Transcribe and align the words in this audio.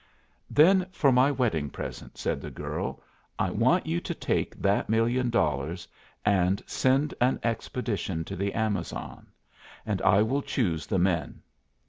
"Then 0.49 0.87
for 0.91 1.11
my 1.11 1.29
wedding 1.29 1.69
present," 1.69 2.17
said 2.17 2.41
the 2.41 2.49
girl, 2.49 3.03
"I 3.37 3.51
want 3.51 3.85
you 3.85 3.99
to 3.99 4.15
take 4.15 4.55
that 4.59 4.89
million 4.89 5.29
dollars 5.29 5.87
and 6.25 6.59
send 6.65 7.13
an 7.21 7.39
expedition 7.43 8.25
to 8.25 8.35
the 8.35 8.51
Amazon. 8.53 9.27
And 9.85 10.01
I 10.01 10.23
will 10.23 10.41
choose 10.41 10.87
the 10.87 10.97
men. 10.97 11.43